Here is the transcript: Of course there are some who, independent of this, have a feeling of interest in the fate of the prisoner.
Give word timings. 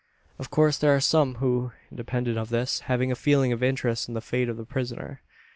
Of 0.39 0.49
course 0.49 0.79
there 0.79 0.95
are 0.95 0.99
some 0.99 1.35
who, 1.35 1.73
independent 1.91 2.35
of 2.39 2.49
this, 2.49 2.79
have 2.89 3.03
a 3.03 3.13
feeling 3.13 3.51
of 3.51 3.61
interest 3.61 4.07
in 4.07 4.15
the 4.15 4.19
fate 4.19 4.49
of 4.49 4.57
the 4.57 4.65
prisoner. 4.65 5.21